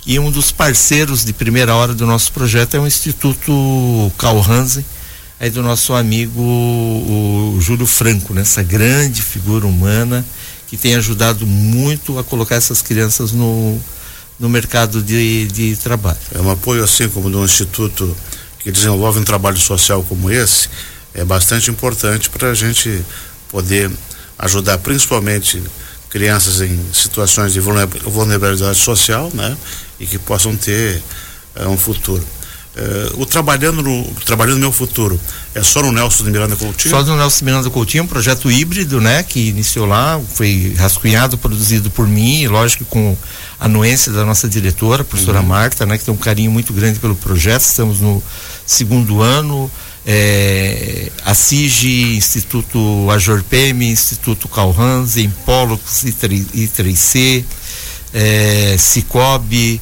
E 0.04 0.18
um 0.18 0.32
dos 0.32 0.52
parceiros 0.52 1.24
de 1.24 1.32
primeira 1.32 1.76
hora 1.76 1.94
do 1.94 2.08
nosso 2.08 2.32
projeto 2.32 2.76
é 2.76 2.80
o 2.80 2.88
Instituto 2.88 4.12
Carl 4.18 4.42
Hansen, 4.42 4.84
aí 5.40 5.50
do 5.50 5.62
nosso 5.62 5.94
amigo 5.94 6.42
o 6.42 7.58
Júlio 7.60 7.86
Franco, 7.86 8.34
né? 8.34 8.44
grande 8.68 9.22
figura 9.22 9.66
humana 9.66 10.26
que 10.68 10.76
tem 10.76 10.96
ajudado 10.96 11.46
muito 11.46 12.20
a 12.20 12.24
colocar 12.24 12.56
essas 12.56 12.82
crianças 12.82 13.32
no, 13.32 13.80
no 14.40 14.50
mercado 14.50 15.02
de, 15.02 15.48
de 15.48 15.76
trabalho. 15.78 16.18
É 16.36 16.42
um 16.42 16.52
apoio 16.52 16.84
assim 16.84 17.08
como 17.08 17.30
do 17.30 17.44
instituto 17.44 18.16
que 18.60 18.72
desenvolve 18.72 19.20
um 19.20 19.24
trabalho 19.24 19.58
social 19.58 20.04
como 20.04 20.30
esse 20.30 20.70
é 21.14 21.26
bastante 21.26 21.72
importante 21.72 22.30
para 22.30 22.52
a 22.52 22.54
gente 22.54 23.04
poder 23.50 23.90
ajudar 24.38 24.78
principalmente 24.78 25.62
crianças 26.10 26.62
em 26.62 26.80
situações 26.94 27.54
de 27.54 27.60
vulnerabilidade 27.60 28.78
social, 28.78 29.30
né, 29.34 29.58
e 30.00 30.06
que 30.06 30.18
possam 30.18 30.56
ter 30.56 31.02
uh, 31.56 31.68
um 31.68 31.78
futuro. 31.78 32.24
Uh, 32.78 33.22
o 33.22 33.26
Trabalhando 33.26 33.82
no 33.82 34.04
Trabalhando 34.24 34.56
no 34.56 34.62
Meu 34.62 34.72
Futuro 34.72 35.20
é 35.56 35.64
só 35.64 35.82
no 35.82 35.92
Nelson 35.92 36.26
de 36.26 36.30
Miranda 36.30 36.56
Coutinho? 36.56 36.94
Só 36.94 37.04
no 37.04 37.18
Nelson 37.18 37.40
de 37.40 37.46
Miranda 37.46 37.70
Coutinho, 37.72 38.04
um 38.04 38.08
projeto 38.08 38.52
híbrido, 38.52 39.02
né? 39.02 39.24
Que 39.24 39.48
iniciou 39.50 39.88
lá, 39.88 40.22
foi 40.36 40.76
rascunhado, 40.78 41.40
produzido 41.40 41.90
por 41.90 42.08
mim, 42.08 42.46
lógico 42.46 42.86
com 42.86 43.18
a 43.60 43.66
anuência 43.66 44.12
da 44.12 44.24
nossa 44.24 44.48
diretora, 44.48 45.02
a 45.02 45.06
professora 45.06 45.40
uhum. 45.40 45.48
Marta, 45.48 45.88
né? 45.88 45.98
Que 45.98 46.06
tem 46.06 46.14
um 46.14 46.18
carinho 46.18 46.52
muito 46.52 46.72
grande 46.72 47.00
pelo 47.00 47.16
projeto, 47.16 47.62
estamos 47.62 48.00
no 48.00 48.22
segundo 48.64 49.24
ano, 49.24 49.72
é, 50.06 51.12
a 51.26 51.34
CIG, 51.34 52.16
Instituto 52.16 53.10
Ajorpem, 53.10 53.90
Instituto 53.90 54.48
Calhans, 54.48 55.18
Empólogos, 55.18 56.04
I3C, 56.06 57.44
é, 58.14 58.76
Cicobi, 58.78 59.82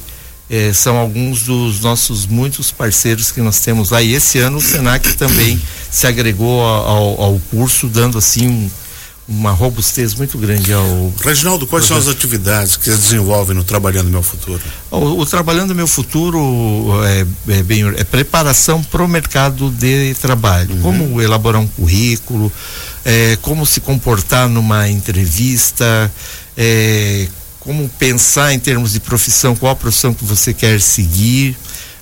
é, 0.50 0.72
são 0.74 0.98
alguns 0.98 1.44
dos 1.44 1.82
nossos 1.82 2.26
muitos 2.26 2.72
parceiros 2.72 3.32
que 3.32 3.42
nós 3.42 3.60
temos 3.60 3.90
lá. 3.90 4.02
E 4.02 4.14
esse 4.14 4.40
ano 4.40 4.58
o 4.58 4.62
Senac 4.62 5.14
também 5.18 5.60
se 5.90 6.06
agregou 6.06 6.62
ao, 6.62 7.22
ao 7.22 7.42
curso, 7.50 7.88
dando 7.88 8.18
assim 8.18 8.48
um, 8.48 8.70
uma 9.28 9.52
robustez 9.52 10.14
muito 10.14 10.38
grande 10.38 10.72
ao. 10.72 11.14
Reginaldo, 11.24 11.66
quais 11.66 11.86
projeto. 11.86 12.04
são 12.04 12.12
as 12.12 12.16
atividades 12.16 12.78
que 12.78 12.90
desenvolvem 12.90 13.56
no 13.56 13.64
Trabalhando 13.64 14.10
Meu 14.10 14.22
Futuro? 14.22 14.62
O, 14.92 15.22
o 15.22 15.26
Trabalhando 15.26 15.74
Meu 15.74 15.88
Futuro 15.88 16.92
é, 17.04 17.26
é, 17.54 17.64
bem, 17.64 17.88
é 17.98 18.04
preparação 18.04 18.84
para 18.84 19.04
o 19.04 19.08
mercado 19.08 19.72
de 19.72 20.14
trabalho. 20.22 20.76
Uhum. 20.76 20.82
Como 20.82 21.22
elaborar 21.22 21.60
um 21.60 21.68
currículo, 21.68 22.52
é, 23.04 23.36
como 23.42 23.66
se 23.66 23.82
comportar 23.82 24.48
numa 24.48 24.88
entrevista, 24.90 26.12
é, 26.56 27.28
como 27.66 27.90
pensar 27.90 28.54
em 28.54 28.60
termos 28.60 28.94
de 28.94 29.02
profissão, 29.02 29.56
qual 29.56 29.74
a 29.74 29.76
profissão 29.76 30.14
que 30.14 30.24
você 30.24 30.54
quer 30.54 30.80
seguir. 30.80 31.58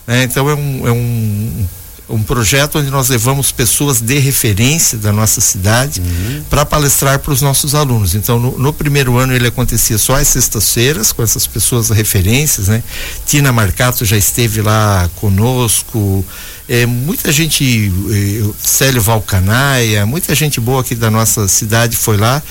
Né? 0.05 0.24
Então 0.24 0.48
é 0.48 0.53
um, 0.53 0.88
é 0.88 0.91
um 0.91 1.65
um 2.10 2.22
projeto 2.22 2.79
onde 2.79 2.89
nós 2.89 3.10
levamos 3.10 3.51
pessoas 3.51 4.01
de 4.01 4.20
referência 4.20 4.98
da 4.98 5.12
nossa 5.12 5.39
cidade 5.39 6.01
uhum. 6.01 6.43
para 6.50 6.65
palestrar 6.65 7.20
para 7.20 7.32
os 7.32 7.41
nossos 7.41 7.74
alunos. 7.74 8.13
Então, 8.13 8.38
no, 8.38 8.58
no, 8.58 8.74
primeiro 8.74 9.17
ano 9.17 9.34
ele 9.34 9.48
acontecia 9.48 9.98
só 9.98 10.15
às 10.15 10.27
sextas-feiras 10.27 11.12
com 11.12 11.24
essas 11.24 11.48
pessoas 11.48 11.89
referências, 11.89 12.67
né? 12.67 12.84
Tina 13.25 13.51
Marcato 13.51 14.03
já 14.03 14.17
esteve 14.17 14.62
lá 14.62 15.10
conosco, 15.15 16.25
é, 16.67 16.86
muita 16.86 17.32
gente, 17.32 17.91
é, 18.12 18.53
Célio 18.62 19.01
Valcanaia, 19.01 20.05
muita 20.05 20.36
gente 20.36 20.60
boa 20.60 20.82
aqui 20.82 20.96
da 20.96 21.10
nossa 21.10 21.48
cidade 21.48 21.96
foi 21.96 22.17
lá 22.17 22.41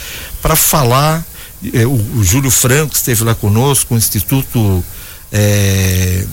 para 0.41 0.57
falar. 0.57 1.25
É, 1.73 1.87
o, 1.87 1.93
o, 1.93 2.25
Júlio 2.25 2.51
Franco 2.51 2.95
esteve 2.95 3.25
lá 3.25 3.35
conosco, 3.35 3.95
o 3.95 3.99
Instituto 3.99 4.85
é, 5.31 6.25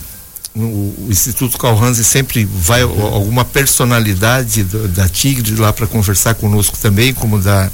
o, 0.54 1.06
Instituto 1.08 1.56
Calhanse 1.58 2.02
sempre 2.02 2.44
vai 2.44 2.82
alguma 2.82 3.44
personalidade 3.44 4.64
do, 4.64 4.88
da 4.88 5.08
Tigre 5.08 5.54
lá 5.56 5.72
para 5.72 5.86
conversar 5.86 6.34
conosco 6.34 6.76
também, 6.78 7.14
como 7.14 7.38
da 7.38 7.70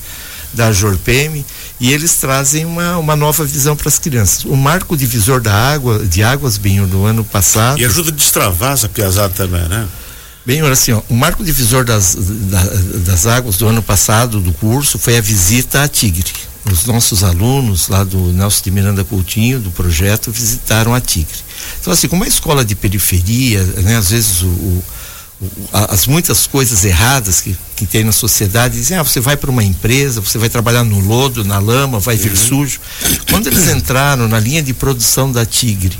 da 0.56 0.72
Jorpem, 0.72 1.44
e 1.78 1.92
eles 1.92 2.14
trazem 2.14 2.64
uma, 2.64 2.96
uma 2.96 3.14
nova 3.14 3.44
visão 3.44 3.76
para 3.76 3.88
as 3.88 3.98
crianças. 3.98 4.44
O 4.44 4.56
marco 4.56 4.96
divisor 4.96 5.40
da 5.40 5.52
água, 5.52 6.04
de 6.06 6.22
águas, 6.22 6.56
bem 6.56 6.84
do 6.86 7.04
ano 7.04 7.22
passado. 7.22 7.78
E 7.78 7.84
ajuda 7.84 8.10
a 8.10 8.12
destravar 8.12 8.72
essa 8.72 8.88
piazada 8.88 9.34
também, 9.34 9.68
né? 9.68 9.86
Bem, 10.46 10.60
assim, 10.62 10.92
ó, 10.92 11.02
o 11.10 11.14
marco 11.14 11.44
divisor 11.44 11.84
das, 11.84 12.16
da, 12.16 12.62
das 13.04 13.26
águas 13.26 13.58
do 13.58 13.68
ano 13.68 13.82
passado 13.82 14.40
do 14.40 14.52
curso 14.52 14.98
foi 14.98 15.18
a 15.18 15.20
visita 15.20 15.82
à 15.82 15.88
Tigre. 15.88 16.32
Os 16.70 16.84
nossos 16.86 17.22
alunos 17.22 17.88
lá 17.88 18.02
do 18.02 18.18
Nelson 18.32 18.64
de 18.64 18.70
Miranda 18.70 19.04
Coutinho, 19.04 19.60
do 19.60 19.70
projeto, 19.70 20.32
visitaram 20.32 20.94
a 20.94 21.00
Tigre. 21.00 21.38
Então, 21.80 21.92
assim, 21.92 22.08
como 22.08 22.24
é 22.24 22.28
escola 22.28 22.64
de 22.64 22.74
periferia, 22.74 23.62
né, 23.62 23.96
às 23.96 24.10
vezes 24.10 24.42
o, 24.42 24.46
o, 24.48 24.84
as 25.72 26.06
muitas 26.06 26.46
coisas 26.46 26.84
erradas 26.84 27.40
que, 27.40 27.56
que 27.76 27.84
tem 27.84 28.02
na 28.02 28.12
sociedade, 28.12 28.78
dizem, 28.78 28.96
ah, 28.96 29.02
você 29.02 29.20
vai 29.20 29.36
para 29.36 29.50
uma 29.50 29.62
empresa, 29.62 30.20
você 30.20 30.38
vai 30.38 30.48
trabalhar 30.48 30.82
no 30.82 30.98
lodo, 30.98 31.44
na 31.44 31.58
lama, 31.58 32.00
vai 32.00 32.16
vir 32.16 32.30
uhum. 32.30 32.36
sujo. 32.36 32.80
Quando 33.30 33.46
eles 33.46 33.68
entraram 33.68 34.26
na 34.28 34.40
linha 34.40 34.62
de 34.62 34.72
produção 34.72 35.30
da 35.30 35.44
Tigre, 35.44 35.96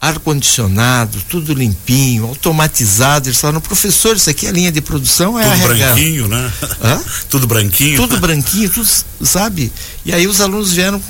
ar-condicionado, 0.00 1.18
tudo 1.28 1.52
limpinho, 1.52 2.26
automatizado. 2.26 3.28
Eles 3.28 3.38
falaram, 3.38 3.60
professor, 3.60 4.16
isso 4.16 4.30
aqui 4.30 4.46
é 4.46 4.48
a 4.48 4.52
linha 4.52 4.72
de 4.72 4.80
produção, 4.80 5.38
é 5.38 5.44
Tudo 5.44 5.68
branquinho, 5.68 6.28
né? 6.28 6.52
Hã? 6.82 7.00
tudo 7.28 7.46
branquinho. 7.46 7.96
Tudo 7.96 8.18
branquinho, 8.18 8.70
tudo, 8.70 8.88
sabe? 9.22 9.70
E 10.04 10.12
aí 10.12 10.26
os 10.26 10.40
alunos 10.40 10.72
vieram 10.72 11.00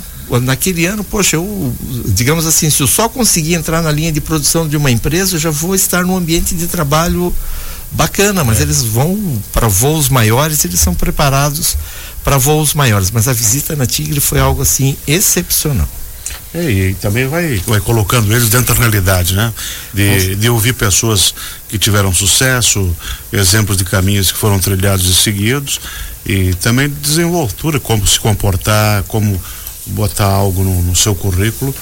naquele 0.41 0.85
ano, 0.85 1.03
poxa, 1.03 1.35
eu, 1.35 1.75
digamos 2.07 2.45
assim, 2.45 2.69
se 2.69 2.81
eu 2.81 2.87
só 2.87 3.09
conseguir 3.09 3.53
entrar 3.53 3.81
na 3.81 3.91
linha 3.91 4.11
de 4.11 4.21
produção 4.21 4.67
de 4.67 4.77
uma 4.77 4.91
empresa, 4.91 5.35
eu 5.35 5.39
já 5.39 5.49
vou 5.49 5.75
estar 5.75 6.05
num 6.05 6.15
ambiente 6.15 6.55
de 6.55 6.67
trabalho 6.67 7.33
bacana, 7.91 8.43
mas 8.43 8.59
é. 8.59 8.63
eles 8.63 8.81
vão 8.81 9.41
para 9.51 9.67
voos 9.67 10.09
maiores, 10.09 10.63
eles 10.63 10.79
são 10.79 10.93
preparados 10.93 11.77
para 12.23 12.37
voos 12.37 12.73
maiores. 12.73 13.11
Mas 13.11 13.27
a 13.27 13.33
visita 13.33 13.75
na 13.75 13.85
Tigre 13.85 14.19
foi 14.19 14.39
algo 14.39 14.61
assim 14.61 14.95
excepcional. 15.05 15.89
É, 16.53 16.69
e 16.69 16.93
também 16.95 17.27
vai, 17.27 17.61
vai 17.65 17.79
colocando 17.79 18.31
eles 18.33 18.49
dentro 18.49 18.75
da 18.75 18.81
realidade, 18.81 19.35
né? 19.35 19.53
De, 19.93 20.35
de 20.35 20.49
ouvir 20.49 20.73
pessoas 20.73 21.33
que 21.69 21.79
tiveram 21.79 22.13
sucesso, 22.13 22.93
exemplos 23.31 23.77
de 23.77 23.85
caminhos 23.85 24.31
que 24.31 24.37
foram 24.37 24.59
trilhados 24.59 25.07
e 25.07 25.13
seguidos, 25.13 25.79
e 26.25 26.53
também 26.55 26.89
desenvoltura, 26.89 27.79
como 27.79 28.05
se 28.05 28.19
comportar, 28.19 29.03
como 29.03 29.41
botar 29.87 30.25
algo 30.25 30.63
no, 30.63 30.81
no 30.81 30.95
seu 30.95 31.15
currículo, 31.15 31.73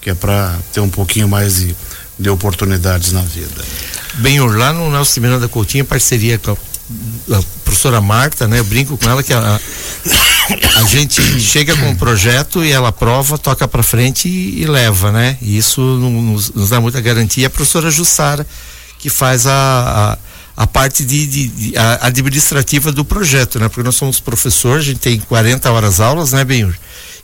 que 0.00 0.10
é 0.10 0.14
para 0.14 0.58
ter 0.72 0.80
um 0.80 0.88
pouquinho 0.88 1.28
mais 1.28 1.56
de, 1.56 1.76
de 2.18 2.30
oportunidades 2.30 3.12
na 3.12 3.22
vida. 3.22 3.62
Bem, 4.14 4.40
lá 4.40 4.72
no 4.72 4.90
Nelson 4.90 5.20
Miranda 5.20 5.48
Coutinho, 5.48 5.84
parceria 5.84 6.38
com 6.38 6.52
a, 6.52 7.36
a 7.36 7.42
professora 7.62 8.00
Marta, 8.00 8.48
né? 8.48 8.58
Eu 8.58 8.64
brinco 8.64 8.96
com 8.96 9.08
ela 9.08 9.22
que 9.22 9.34
a, 9.34 9.38
a 9.38 9.60
gente 10.84 11.22
chega 11.40 11.76
com 11.76 11.88
um 11.88 11.96
projeto 11.96 12.64
e 12.64 12.70
ela 12.70 12.88
aprova, 12.88 13.38
toca 13.38 13.66
para 13.66 13.82
frente 13.82 14.28
e, 14.28 14.62
e, 14.62 14.66
leva, 14.66 15.10
né? 15.10 15.38
E 15.40 15.56
isso 15.56 15.80
nos, 15.80 16.50
nos, 16.50 16.70
dá 16.70 16.80
muita 16.80 17.00
garantia. 17.00 17.46
A 17.46 17.50
professora 17.50 17.90
Jussara, 17.90 18.46
que 18.98 19.08
faz 19.08 19.46
a, 19.46 20.18
a, 20.56 20.62
a 20.62 20.66
parte 20.66 21.04
de, 21.04 21.26
de, 21.26 21.48
de 21.48 21.78
a 21.78 22.06
administrativa 22.06 22.92
do 22.92 23.04
projeto, 23.04 23.58
né? 23.58 23.68
Porque 23.68 23.82
nós 23.82 23.96
somos 23.96 24.20
professores, 24.20 24.84
a 24.84 24.88
gente 24.90 25.00
tem 25.00 25.18
40 25.20 25.70
horas 25.70 26.00
aulas, 26.00 26.32
né, 26.32 26.44
Benhur? 26.44 26.74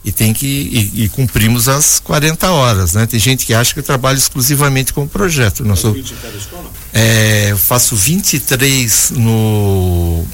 e 0.03 0.11
tem 0.11 0.33
que 0.33 0.47
e, 0.47 1.03
e, 1.03 1.09
cumprimos 1.09 1.69
as 1.69 1.99
40 1.99 2.49
horas, 2.49 2.93
né? 2.93 3.05
Tem 3.05 3.19
gente 3.19 3.45
que 3.45 3.53
acha 3.53 3.71
que 3.71 3.79
eu 3.79 3.83
trabalho 3.83 4.17
exclusivamente 4.17 4.93
com 4.93 5.03
o 5.03 5.07
projeto. 5.07 5.63
É, 6.91 7.51
eu 7.51 7.57
faço 7.57 7.95
23 7.95 9.11
no, 9.11 10.25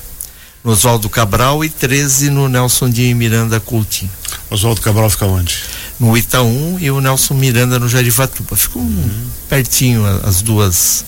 no 0.68 0.74
Oswaldo 0.74 1.08
Cabral 1.08 1.64
e 1.64 1.70
13 1.70 2.30
no 2.30 2.50
Nelson 2.50 2.90
de 2.90 3.14
Miranda 3.14 3.58
Coutinho. 3.58 4.12
Oswaldo 4.50 4.82
Cabral 4.82 5.10
fica 5.10 5.26
onde? 5.26 5.64
No 5.98 6.18
Itaú 6.18 6.78
e 6.78 6.92
o 6.92 7.00
Nelson 7.00 7.36
Miranda 7.36 7.80
no 7.80 7.88
Jarivatuba. 7.88 8.54
Ficam 8.54 8.82
uhum. 8.82 9.30
pertinho 9.48 10.06
as 10.26 10.42
duas 10.42 11.06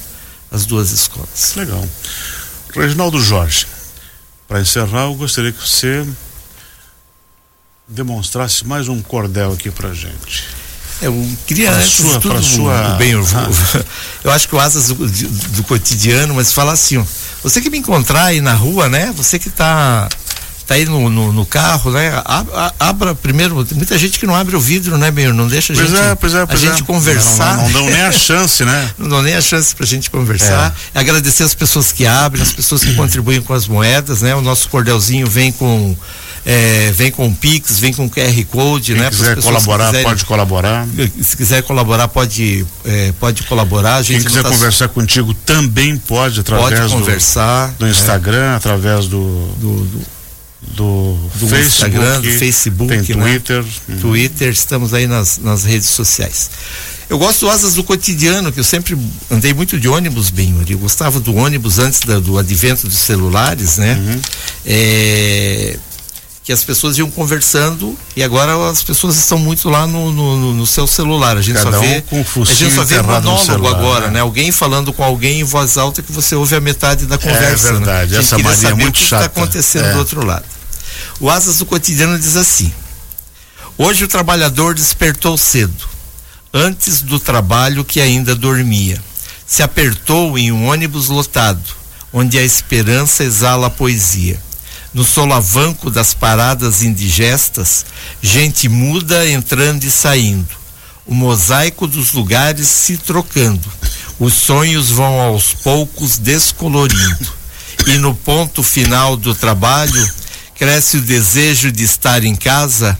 as 0.50 0.66
duas 0.66 0.92
escolas. 0.92 1.56
Legal. 1.58 1.86
Reginaldo 2.74 3.20
Jorge, 3.20 3.68
para 4.48 4.62
encerrar, 4.62 5.08
eu 5.08 5.16
gostaria 5.16 5.52
que 5.52 5.62
você 5.62 6.08
demonstrasse 7.86 8.66
mais 8.66 8.88
um 8.88 9.02
cordel 9.02 9.52
aqui 9.52 9.70
pra 9.70 9.94
gente. 9.94 10.46
Eu 11.02 11.14
queria 11.46 11.72
pra 11.72 11.82
sua, 11.82 12.20
tudo 12.20 12.44
sua... 12.44 12.96
bem, 12.98 13.12
eu, 13.12 13.26
ah. 13.36 13.84
eu 14.24 14.32
acho 14.32 14.48
que 14.48 14.56
o 14.56 14.60
asas 14.60 14.88
do, 14.88 14.96
do, 14.96 15.64
cotidiano, 15.64 16.34
mas 16.36 16.52
fala 16.52 16.74
assim, 16.74 16.98
ó, 16.98 17.06
você 17.42 17.62
que 17.62 17.70
me 17.70 17.78
encontrar 17.78 18.26
aí 18.26 18.42
na 18.42 18.54
rua, 18.54 18.90
né? 18.90 19.14
Você 19.16 19.40
que 19.40 19.50
tá 19.50 20.08
tá 20.70 20.76
aí 20.76 20.86
no, 20.86 21.10
no, 21.10 21.34
no 21.34 21.46
carro, 21.48 21.90
né? 21.90 22.22
Abra, 22.24 22.74
abra, 22.80 23.16
primeiro, 23.16 23.56
muita 23.74 23.98
gente 23.98 24.20
que 24.20 24.28
não 24.28 24.36
abre 24.36 24.56
o 24.56 24.60
vidro, 24.60 25.00
né, 25.00 25.10
Benhor? 25.10 25.34
Não 25.34 25.48
deixa 25.48 25.74
a 25.74 25.76
pois 25.76 25.90
gente, 25.90 26.00
é, 26.00 26.16
pois 26.16 26.34
é, 26.36 26.46
pois 26.46 26.64
a 26.64 26.66
gente 26.68 26.84
é. 26.84 26.86
conversar. 26.86 27.58
Não, 27.58 27.64
não, 27.64 27.72
não, 27.72 27.82
dão 27.82 27.90
nem 27.90 28.02
a 28.02 28.12
chance, 28.14 28.64
né? 28.64 28.92
não 28.96 29.10
dão 29.10 29.22
nem 29.24 29.34
a 29.34 29.42
chance 29.42 29.74
pra 29.74 29.84
gente 29.84 30.12
conversar. 30.12 30.76
É. 30.94 31.00
Agradecer 31.00 31.42
as 31.42 31.56
pessoas 31.56 31.92
que 31.92 32.06
abrem, 32.06 32.44
as 32.44 32.52
pessoas 32.52 32.84
que 32.84 32.94
contribuem 32.94 33.42
com 33.42 33.54
as 33.54 33.68
moedas, 33.68 34.22
né? 34.22 34.36
O 34.36 34.42
nosso 34.42 34.70
cordelzinho 34.70 35.26
vem 35.26 35.52
com 35.52 35.98
é, 36.46 36.92
vem 36.94 37.12
com 37.12 37.34
Pix, 37.34 37.80
vem 37.80 37.94
com 37.94 38.10
QR 38.10 38.46
Code, 38.46 38.94
Quem 38.94 39.02
né? 39.02 39.10
quiser 39.10 39.42
colaborar, 39.42 39.88
quiserem, 39.88 40.06
pode 40.06 40.26
colaborar. 40.26 40.88
Se 41.22 41.38
quiser 41.38 41.64
colaborar, 41.64 42.08
pode, 42.08 42.66
é, 42.86 43.14
pode 43.20 43.44
colaborar. 43.44 44.04
Quem 44.04 44.22
quiser 44.22 44.44
tá... 44.44 44.50
conversar 44.50 44.88
contigo 44.90 45.34
também 45.34 45.98
pode, 45.98 46.40
através 46.40 46.80
pode 46.80 46.94
conversar, 46.94 47.70
do, 47.72 47.86
do 47.86 47.88
Instagram, 47.88 48.54
é. 48.54 48.56
através 48.56 49.08
do, 49.08 49.48
do, 49.58 49.86
do 49.86 50.20
do, 50.62 51.18
do 51.36 51.48
Facebook, 51.48 51.68
Instagram, 51.68 52.22
do 52.22 52.32
Facebook, 52.32 52.88
tem 52.90 53.16
né? 53.16 53.24
Twitter. 53.24 53.66
Né? 53.88 53.98
Twitter, 54.02 54.50
estamos 54.50 54.94
aí 54.94 55.08
nas, 55.08 55.38
nas 55.38 55.64
redes 55.64 55.88
sociais. 55.88 56.50
Eu 57.10 57.18
gosto 57.18 57.40
do 57.42 57.50
Asas 57.50 57.74
do 57.74 57.84
Cotidiano, 57.84 58.52
que 58.52 58.60
eu 58.60 58.64
sempre 58.64 58.96
andei 59.32 59.54
muito 59.54 59.80
de 59.80 59.88
ônibus, 59.88 60.30
bem, 60.30 60.56
eu 60.70 60.78
gostava 60.78 61.20
do 61.20 61.34
ônibus 61.34 61.80
antes 61.80 62.02
da, 62.02 62.20
do 62.20 62.38
advento 62.38 62.88
dos 62.88 63.00
celulares, 63.00 63.78
né? 63.78 63.96
Uhum. 63.96 64.22
É, 64.66 65.80
que 66.50 66.54
as 66.54 66.64
pessoas 66.64 66.98
iam 66.98 67.12
conversando 67.12 67.96
e 68.16 68.24
agora 68.24 68.72
as 68.72 68.82
pessoas 68.82 69.16
estão 69.16 69.38
muito 69.38 69.70
lá 69.70 69.86
no, 69.86 70.12
no, 70.12 70.56
no 70.56 70.66
seu 70.66 70.88
celular. 70.88 71.38
A 71.38 71.44
gente 71.44 71.58
Cada 71.58 71.78
só 71.78 71.78
um 71.78 71.82
vê, 71.82 72.02
com 72.02 72.22
a 72.42 72.46
gente 72.46 72.74
só 72.74 72.84
vê 72.84 73.00
monólogo 73.04 73.46
celular, 73.46 73.76
agora, 73.76 74.08
né? 74.08 74.14
né? 74.14 74.20
Alguém 74.22 74.52
falando 74.52 74.92
com 74.92 75.04
alguém 75.04 75.42
em 75.42 75.44
voz 75.44 75.78
alta 75.78 76.02
que 76.02 76.12
você 76.12 76.34
ouve 76.34 76.56
a 76.56 76.60
metade 76.60 77.06
da 77.06 77.20
conversa. 77.20 77.68
É 77.68 77.72
verdade, 77.74 78.14
né? 78.14 78.20
essa 78.20 78.40
Maria 78.40 78.70
é 78.70 78.74
muito 78.74 78.90
o 78.90 78.92
que 78.94 79.06
chata. 79.06 79.28
está 79.28 79.42
acontecendo 79.42 79.86
é. 79.86 79.94
do 79.94 80.00
outro 80.00 80.26
lado. 80.26 80.44
O 81.20 81.30
Asas 81.30 81.60
do 81.60 81.68
Cotidiano 81.68 82.18
diz 82.18 82.36
assim: 82.36 82.74
Hoje 83.78 84.06
o 84.06 84.08
trabalhador 84.08 84.74
despertou 84.74 85.38
cedo, 85.38 85.88
antes 86.52 87.04
do 87.04 87.20
trabalho 87.20 87.86
que 87.86 88.02
ainda 88.02 88.34
dormia. 88.34 89.00
Se 89.46 89.62
apertou 89.62 90.36
em 90.36 90.52
um 90.52 90.68
ônibus 90.68 91.10
lotado 91.10 91.62
onde 92.12 92.40
a 92.40 92.44
esperança 92.44 93.24
exala 93.24 93.68
a 93.68 93.70
poesia. 93.70 94.49
No 95.00 95.06
solavanco 95.06 95.90
das 95.90 96.14
paradas 96.14 96.84
indigestas, 96.84 97.86
gente 98.22 98.68
muda 98.68 99.26
entrando 99.30 99.86
e 99.86 99.90
saindo. 99.90 100.54
O 101.08 101.16
mosaico 101.16 101.88
dos 101.88 102.12
lugares 102.12 102.68
se 102.68 102.98
trocando. 102.98 103.66
Os 104.20 104.34
sonhos 104.34 104.90
vão 104.90 105.22
aos 105.22 105.54
poucos 105.54 106.18
descolorindo. 106.18 107.32
E 107.88 107.92
no 107.92 108.14
ponto 108.14 108.62
final 108.62 109.16
do 109.16 109.34
trabalho, 109.34 110.12
cresce 110.54 110.98
o 110.98 111.02
desejo 111.02 111.72
de 111.72 111.86
estar 111.86 112.26
em 112.26 112.36
casa. 112.36 113.00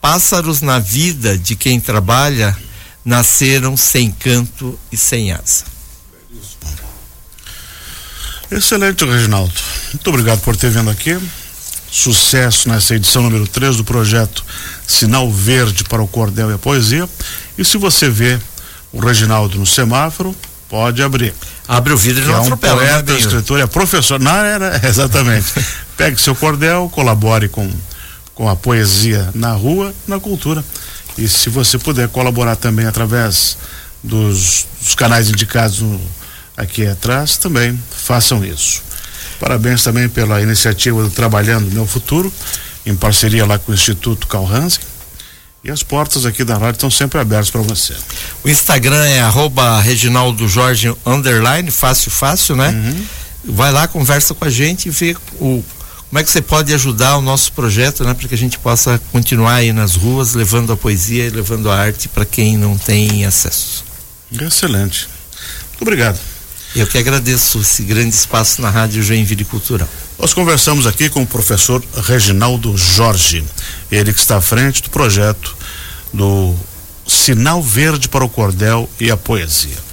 Pássaros 0.00 0.60
na 0.60 0.80
vida 0.80 1.38
de 1.38 1.54
quem 1.54 1.78
trabalha 1.78 2.58
nasceram 3.04 3.76
sem 3.76 4.10
canto 4.10 4.76
e 4.90 4.96
sem 4.96 5.30
asa. 5.30 5.77
Excelente, 8.50 9.04
Reginaldo. 9.04 9.52
Muito 9.92 10.08
obrigado 10.08 10.40
por 10.40 10.56
ter 10.56 10.70
vindo 10.70 10.88
aqui. 10.88 11.18
Sucesso 11.90 12.68
nessa 12.68 12.94
edição 12.94 13.22
número 13.22 13.46
3 13.46 13.76
do 13.76 13.84
projeto 13.84 14.44
Sinal 14.86 15.30
Verde 15.30 15.84
para 15.84 16.02
o 16.02 16.08
Cordel 16.08 16.50
e 16.50 16.54
a 16.54 16.58
Poesia. 16.58 17.08
E 17.56 17.64
se 17.64 17.76
você 17.76 18.08
vê 18.08 18.38
o 18.92 19.00
Reginaldo 19.00 19.58
no 19.58 19.66
semáforo, 19.66 20.34
pode 20.68 21.02
abrir. 21.02 21.34
Abre 21.66 21.92
o 21.92 21.96
vidro 21.96 22.22
e 22.22 22.26
não 22.26 22.34
é 22.34 22.38
um 22.38 22.42
atropela, 22.42 22.82
né, 22.82 22.88
poeta, 22.88 23.12
né, 23.12 23.18
escritor, 23.18 23.60
é 23.60 23.66
professor. 23.66 24.18
Não, 24.18 24.36
era, 24.36 24.80
exatamente. 24.86 25.52
Pegue 25.96 26.20
seu 26.20 26.34
cordel, 26.34 26.90
colabore 26.90 27.48
com, 27.48 27.70
com 28.34 28.48
a 28.48 28.56
poesia 28.56 29.28
na 29.34 29.52
rua, 29.52 29.94
na 30.06 30.18
cultura. 30.18 30.64
E 31.18 31.28
se 31.28 31.50
você 31.50 31.78
puder 31.78 32.08
colaborar 32.08 32.56
também 32.56 32.86
através 32.86 33.58
dos, 34.02 34.66
dos 34.80 34.94
canais 34.94 35.28
indicados 35.28 35.80
no, 35.80 36.00
aqui 36.58 36.86
atrás, 36.86 37.38
também 37.38 37.80
façam 37.90 38.44
isso. 38.44 38.82
Parabéns 39.38 39.84
também 39.84 40.08
pela 40.08 40.42
iniciativa 40.42 41.00
do 41.02 41.10
Trabalhando 41.10 41.70
Meu 41.70 41.86
Futuro, 41.86 42.32
em 42.84 42.94
parceria 42.94 43.46
lá 43.46 43.58
com 43.58 43.70
o 43.70 43.74
Instituto 43.74 44.26
Carl 44.26 44.46
Hansen. 44.52 44.82
E 45.62 45.70
as 45.70 45.82
portas 45.82 46.26
aqui 46.26 46.44
da 46.44 46.54
rádio 46.54 46.72
estão 46.72 46.90
sempre 46.90 47.20
abertas 47.20 47.50
para 47.50 47.60
você. 47.62 47.94
O 48.44 48.48
Instagram 48.48 49.04
é 49.04 49.20
arroba 49.20 49.80
Reginaldo 49.80 50.48
Jorge 50.48 50.92
underline, 51.06 51.70
fácil, 51.70 52.10
fácil, 52.10 52.56
né? 52.56 52.68
Uhum. 52.68 53.06
Vai 53.54 53.72
lá, 53.72 53.86
conversa 53.86 54.34
com 54.34 54.44
a 54.44 54.50
gente 54.50 54.88
e 54.88 54.90
vê 54.90 55.16
o, 55.40 55.62
como 56.08 56.18
é 56.18 56.24
que 56.24 56.30
você 56.30 56.40
pode 56.40 56.72
ajudar 56.72 57.18
o 57.18 57.20
nosso 57.20 57.52
projeto, 57.52 58.04
né? 58.04 58.14
Para 58.14 58.28
que 58.28 58.34
a 58.34 58.38
gente 58.38 58.58
possa 58.58 59.00
continuar 59.12 59.54
aí 59.54 59.72
nas 59.72 59.94
ruas, 59.94 60.34
levando 60.34 60.72
a 60.72 60.76
poesia 60.76 61.26
e 61.26 61.30
levando 61.30 61.70
a 61.70 61.76
arte 61.76 62.08
para 62.08 62.24
quem 62.24 62.56
não 62.56 62.78
tem 62.78 63.24
acesso. 63.24 63.84
Excelente. 64.40 65.08
Muito 65.70 65.82
obrigado. 65.82 66.18
Eu 66.76 66.86
que 66.86 66.98
agradeço 66.98 67.60
esse 67.60 67.82
grande 67.82 68.14
espaço 68.14 68.60
na 68.60 68.70
Rádio 68.70 69.02
Joinville 69.02 69.44
Cultural. 69.44 69.88
Nós 70.18 70.34
conversamos 70.34 70.86
aqui 70.86 71.08
com 71.08 71.22
o 71.22 71.26
professor 71.26 71.82
Reginaldo 72.04 72.76
Jorge, 72.76 73.44
ele 73.90 74.12
que 74.12 74.20
está 74.20 74.36
à 74.36 74.40
frente 74.40 74.82
do 74.82 74.90
projeto 74.90 75.56
do 76.12 76.54
Sinal 77.06 77.62
Verde 77.62 78.08
para 78.08 78.24
o 78.24 78.28
Cordel 78.28 78.88
e 79.00 79.10
a 79.10 79.16
Poesia. 79.16 79.87